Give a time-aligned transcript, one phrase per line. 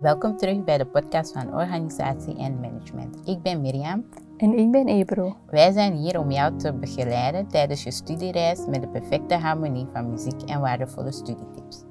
[0.00, 3.28] Welkom terug bij de podcast van Organisatie en Management.
[3.28, 4.04] Ik ben Mirjam.
[4.36, 5.36] En ik ben Ebro.
[5.50, 10.10] Wij zijn hier om jou te begeleiden tijdens je studiereis met de perfecte harmonie van
[10.10, 11.84] muziek en waardevolle studietips.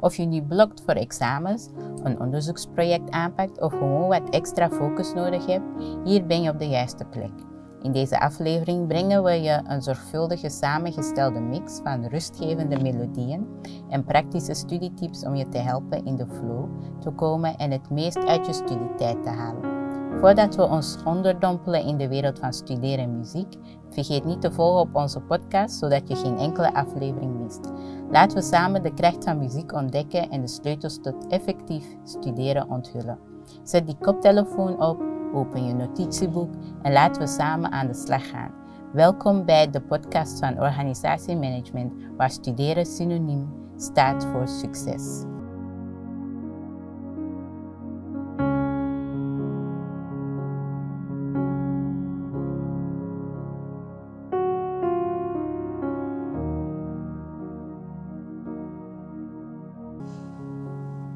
[0.00, 1.68] Of je nu blokt voor examens,
[2.02, 6.68] een onderzoeksproject aanpakt of gewoon wat extra focus nodig hebt, hier ben je op de
[6.68, 7.53] juiste plek.
[7.84, 13.46] In deze aflevering brengen we je een zorgvuldige samengestelde mix van rustgevende melodieën
[13.88, 16.68] en praktische studietips om je te helpen in de flow
[17.00, 19.72] te komen en het meest uit je studietijd te halen.
[20.20, 23.54] Voordat we ons onderdompelen in de wereld van studeren en muziek,
[23.90, 27.70] vergeet niet te volgen op onze podcast zodat je geen enkele aflevering mist.
[28.10, 33.18] Laten we samen de kracht van muziek ontdekken en de sleutels tot effectief studeren onthullen.
[33.62, 38.50] Zet die koptelefoon op open je notitieboek en laten we samen aan de slag gaan.
[38.92, 45.24] Welkom bij de podcast van Organisatiemanagement, waar studeren synoniem staat voor succes.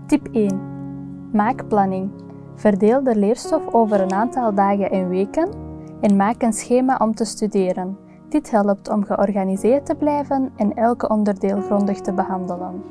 [0.06, 0.60] Tip 1.
[1.32, 2.27] Maak planning.
[2.58, 5.48] Verdeel de leerstof over een aantal dagen en weken
[6.00, 7.98] en maak een schema om te studeren.
[8.28, 12.82] Dit helpt om georganiseerd te blijven en elke onderdeel grondig te behandelen.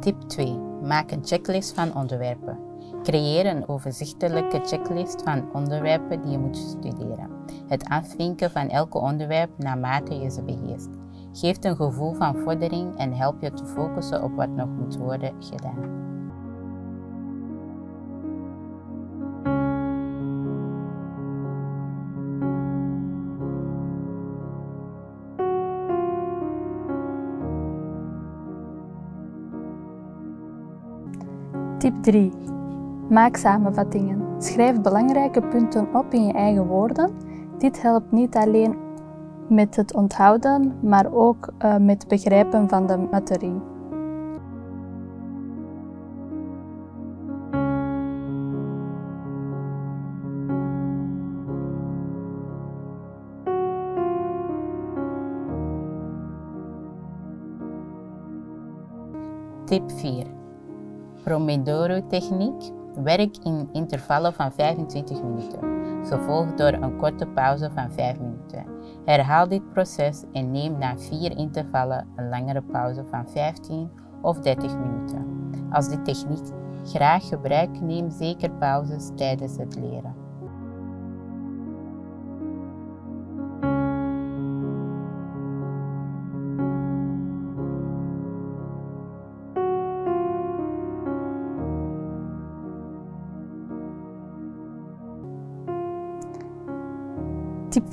[0.00, 0.58] Tip 2.
[0.82, 2.75] Maak een checklist van onderwerpen.
[3.06, 7.30] Creëer een overzichtelijke checklist van onderwerpen die je moet studeren.
[7.66, 10.88] Het afvinken van elke onderwerp naarmate je ze beheerst
[11.40, 15.42] geeft een gevoel van vordering en helpt je te focussen op wat nog moet worden
[15.42, 16.04] gedaan.
[31.78, 32.55] Tip 3.
[33.10, 34.42] Maak samenvattingen.
[34.42, 37.10] Schrijf belangrijke punten op in je eigen woorden.
[37.58, 38.76] Dit helpt niet alleen
[39.48, 43.60] met het onthouden, maar ook uh, met begrijpen van de materie.
[59.64, 60.26] Tip 4.
[61.24, 62.84] Pomodoro-techniek.
[63.02, 65.58] Werk in intervallen van 25 minuten,
[66.06, 68.64] gevolgd door een korte pauze van 5 minuten.
[69.04, 73.90] Herhaal dit proces en neem na 4 intervallen een langere pauze van 15
[74.22, 75.26] of 30 minuten.
[75.70, 76.46] Als die techniek
[76.84, 80.25] graag gebruikt, neem zeker pauzes tijdens het leren.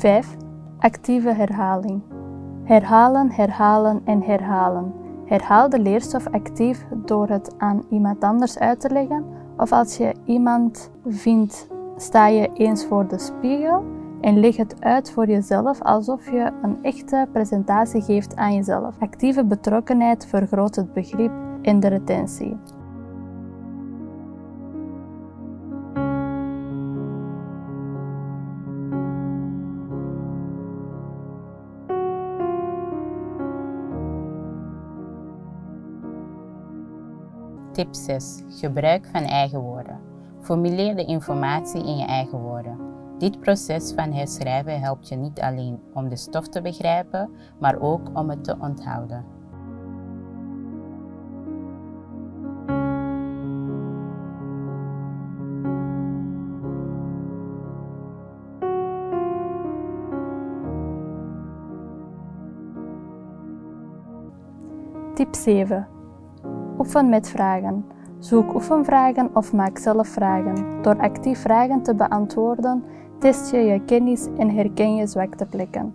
[0.04, 0.36] 5.
[0.80, 2.02] Actieve herhaling.
[2.64, 4.94] Herhalen, herhalen en herhalen.
[5.26, 9.26] Herhaal de leerstof actief door het aan iemand anders uit te leggen
[9.58, 13.84] of als je iemand vindt, sta je eens voor de spiegel
[14.22, 18.96] en leg het uit voor jezelf alsof je een echte presentatie geeft aan jezelf.
[19.00, 21.32] Actieve betrokkenheid vergroot het begrip
[21.62, 22.58] en de retentie.
[37.84, 38.44] Tip 6.
[38.50, 40.00] Gebruik van eigen woorden.
[40.42, 42.78] Formuleer de informatie in je eigen woorden.
[43.18, 47.30] Dit proces van herschrijven helpt je niet alleen om de stof te begrijpen,
[47.60, 49.26] maar ook om het te onthouden.
[65.14, 65.88] Tip 7.
[66.84, 67.86] Oefen met vragen.
[68.20, 70.82] Zoek oefenvragen of maak zelf vragen.
[70.82, 72.84] Door actief vragen te beantwoorden,
[73.20, 75.94] test je je kennis en herken je zwakteplekken.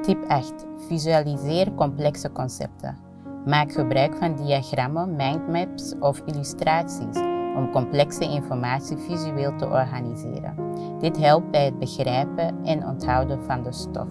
[0.00, 0.66] Tip 8.
[0.86, 3.11] Visualiseer complexe concepten.
[3.46, 7.16] Maak gebruik van diagrammen, mindmaps of illustraties
[7.56, 10.54] om complexe informatie visueel te organiseren.
[10.98, 14.08] Dit helpt bij het begrijpen en onthouden van de stof.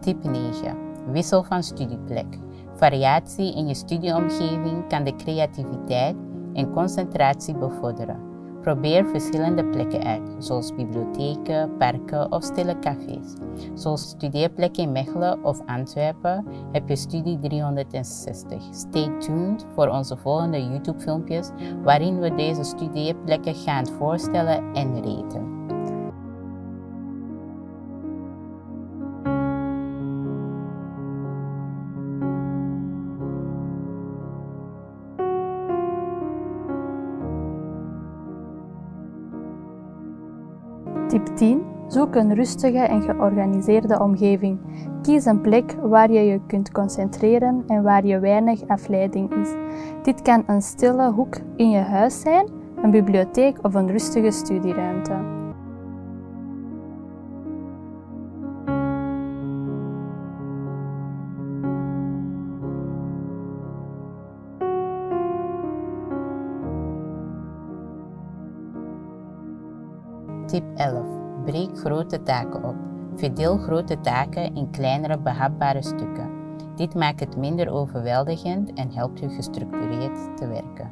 [0.00, 0.76] Tip 9.
[1.12, 2.38] Wissel van studieplek.
[2.82, 6.16] Variatie in je studieomgeving kan de creativiteit
[6.52, 8.30] en concentratie bevorderen.
[8.60, 13.34] Probeer verschillende plekken uit, zoals bibliotheken, parken of stille cafés.
[13.74, 18.62] Zoals studeerplekken in Mechelen of Antwerpen heb je Studie 360.
[18.70, 21.50] Stay tuned voor onze volgende YouTube-filmpjes
[21.82, 25.61] waarin we deze studeerplekken gaan voorstellen en reten.
[41.12, 41.62] Tip 10.
[41.88, 44.58] Zoek een rustige en georganiseerde omgeving.
[45.02, 49.48] Kies een plek waar je je kunt concentreren en waar je weinig afleiding is.
[50.02, 52.48] Dit kan een stille hoek in je huis zijn,
[52.82, 55.41] een bibliotheek of een rustige studieruimte.
[70.52, 71.04] Tip 11.
[71.44, 72.74] Breek grote taken op.
[73.14, 76.30] Verdeel grote taken in kleinere behapbare stukken.
[76.76, 80.90] Dit maakt het minder overweldigend en helpt je gestructureerd te werken.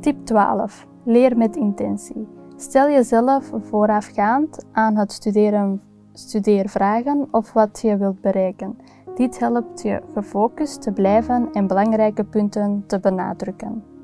[0.00, 0.86] Tip 12.
[1.04, 2.37] Leer met intentie.
[2.60, 5.80] Stel jezelf voorafgaand aan het studeren
[6.12, 8.78] studeervragen of wat je wilt bereiken.
[9.14, 13.97] Dit helpt je gefocust te blijven en belangrijke punten te benadrukken.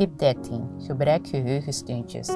[0.00, 0.68] Tip 13.
[0.78, 2.28] Gebruik geheugensteuntjes.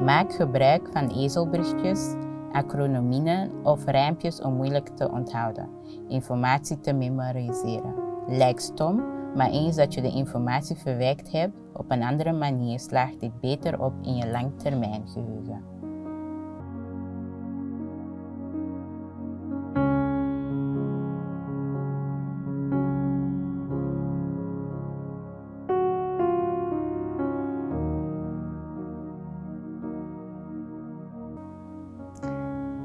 [0.00, 2.14] Maak gebruik van ezelberichtjes,
[2.52, 5.68] acronomieën of rijmpjes om moeilijk te onthouden,
[6.08, 7.94] informatie te memoriseren.
[8.26, 9.04] Lijkt stom,
[9.36, 13.80] maar eens dat je de informatie verwerkt hebt op een andere manier slaagt dit beter
[13.80, 15.71] op in je langtermijngeheugen.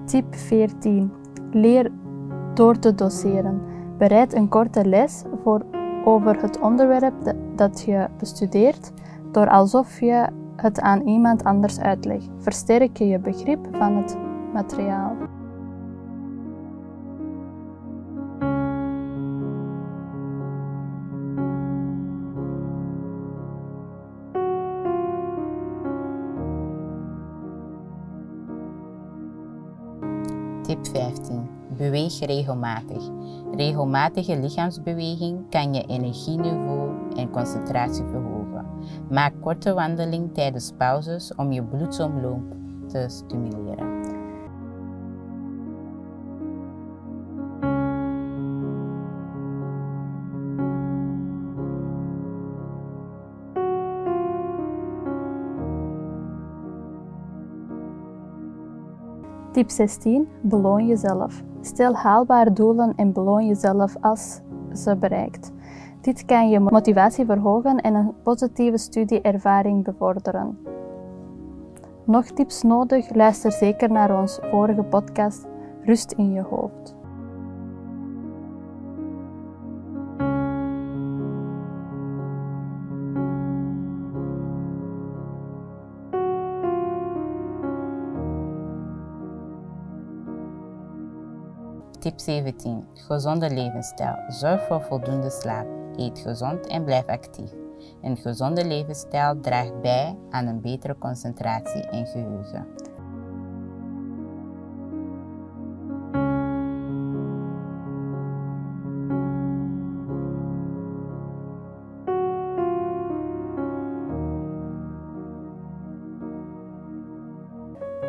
[0.07, 1.11] Tip 14.
[1.51, 1.91] Leer
[2.53, 3.61] door te doseren.
[3.97, 5.65] Bereid een korte les voor
[6.05, 8.91] over het onderwerp dat je bestudeert
[9.31, 12.29] door alsof je het aan iemand anders uitlegt.
[12.37, 14.17] Versterk je je begrip van het
[14.53, 15.15] materiaal.
[31.77, 33.03] Beweeg regelmatig.
[33.55, 38.65] Regelmatige lichaamsbeweging kan je energieniveau en concentratie verhogen.
[39.09, 42.55] Maak korte wandeling tijdens pauzes om je bloedsomloop
[42.87, 43.97] te stimuleren.
[59.57, 60.27] Tip 16.
[60.41, 61.43] Beloon jezelf.
[61.67, 64.39] Stel haalbare doelen en beloon jezelf als
[64.73, 65.51] ze bereikt.
[66.01, 70.57] Dit kan je motivatie verhogen en een positieve studieervaring bevorderen.
[72.05, 73.15] Nog tips nodig?
[73.15, 75.47] Luister zeker naar ons vorige podcast
[75.83, 76.95] Rust in je hoofd.
[92.07, 92.87] Tip 17.
[92.93, 94.15] Gezonde levensstijl.
[94.27, 95.67] Zorg voor voldoende slaap.
[95.95, 97.51] Eet gezond en blijf actief.
[98.01, 102.67] Een gezonde levensstijl draagt bij aan een betere concentratie en geheugen.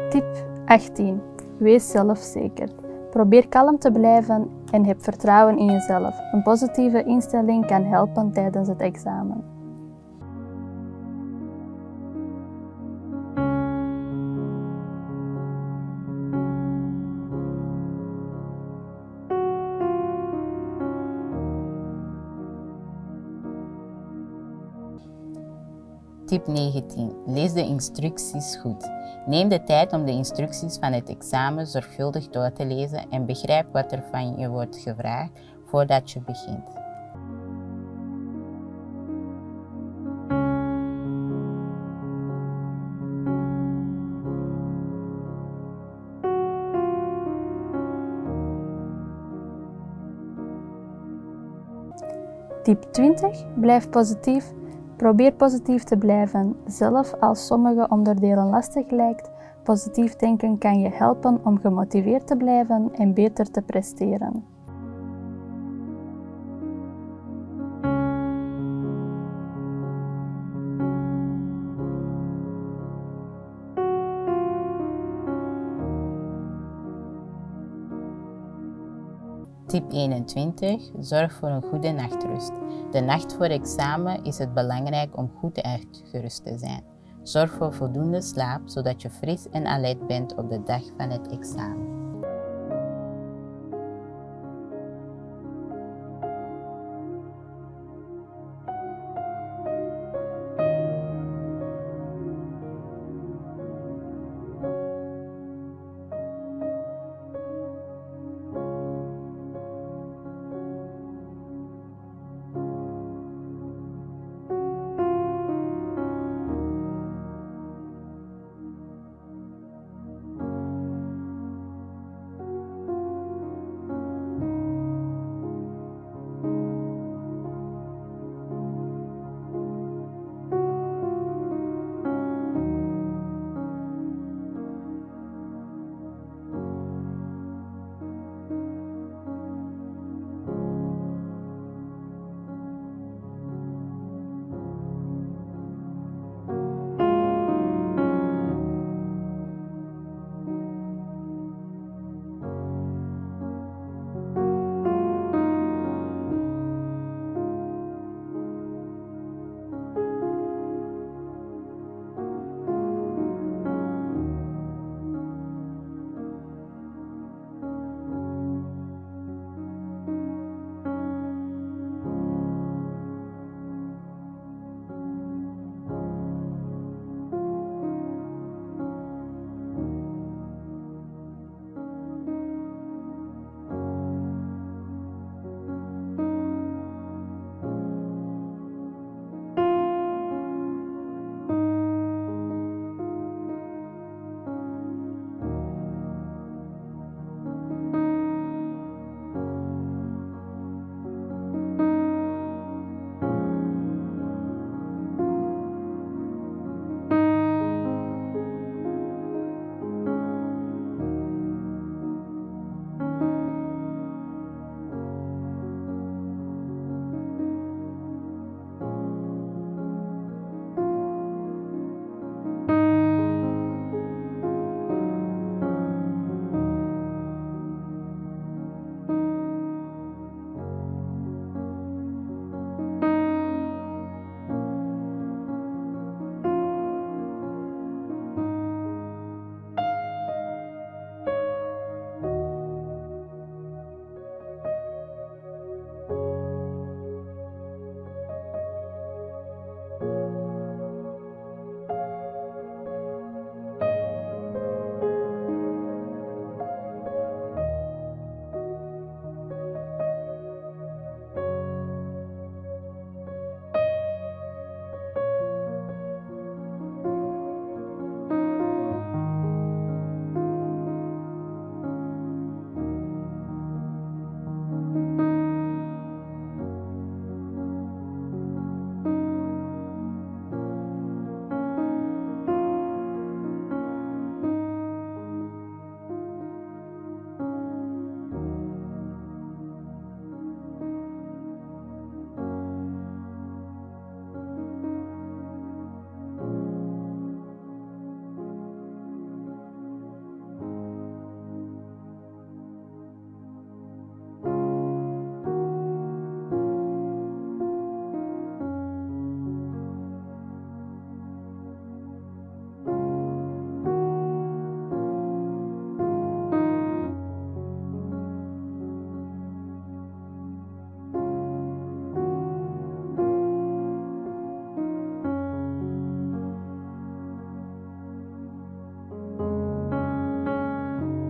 [0.09, 1.21] Tip 18.
[1.59, 2.88] Wees zelfzeker.
[3.11, 6.19] Probeer kalm te blijven en heb vertrouwen in jezelf.
[6.33, 9.58] Een positieve instelling kan helpen tijdens het examen.
[26.39, 27.13] Tip 19.
[27.27, 28.91] Lees de instructies goed.
[29.27, 33.67] Neem de tijd om de instructies van het examen zorgvuldig door te lezen en begrijp
[33.73, 35.31] wat er van je wordt gevraagd
[35.67, 36.77] voordat je begint.
[52.63, 53.55] Tip 20.
[53.55, 54.53] Blijf positief
[54.99, 59.31] Probeer positief te blijven, zelf als sommige onderdelen lastig lijkt.
[59.63, 64.58] Positief denken kan je helpen om gemotiveerd te blijven en beter te presteren.
[79.69, 80.91] Tip 21.
[81.01, 82.53] Zorg voor een goede nachtrust.
[82.91, 86.83] De nacht voor examen is het belangrijk om goed uitgerust te zijn.
[87.23, 91.29] Zorg voor voldoende slaap zodat je fris en alert bent op de dag van het
[91.29, 91.98] examen.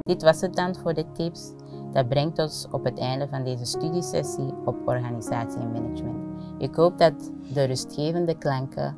[0.08, 1.52] Dit was het dan voor de tips.
[1.92, 6.42] Dat brengt ons op het einde van deze studiesessie op organisatie en management.
[6.58, 8.96] Ik hoop dat de rustgevende klanken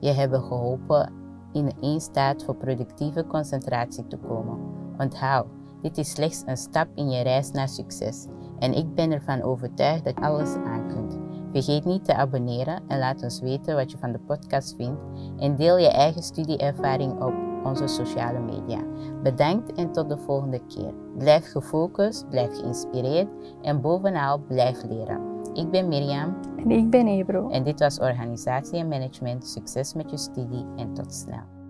[0.00, 1.12] je hebben geholpen
[1.52, 4.58] in één staat voor productieve concentratie te komen.
[4.98, 5.46] Onthoud,
[5.80, 8.26] dit is slechts een stap in je reis naar succes
[8.58, 11.18] en ik ben ervan overtuigd dat je alles aan kunt.
[11.52, 15.00] Vergeet niet te abonneren en laat ons weten wat je van de podcast vindt
[15.38, 18.78] en deel je eigen studieervaring op onze sociale media.
[19.22, 20.94] Bedankt en tot de volgende keer.
[21.18, 23.28] Blijf gefocust, blijf geïnspireerd
[23.62, 25.20] en bovenal blijf leren.
[25.54, 26.36] Ik ben Mirjam.
[26.56, 27.48] En ik ben Ebro.
[27.48, 29.46] En dit was Organisatie en Management.
[29.46, 31.61] Succes met je studie en tot snel.